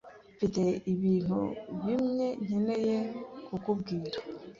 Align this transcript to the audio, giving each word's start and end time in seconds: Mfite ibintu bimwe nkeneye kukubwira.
Mfite 0.35 0.61
ibintu 0.93 1.39
bimwe 1.83 2.27
nkeneye 2.43 2.97
kukubwira. 3.47 4.17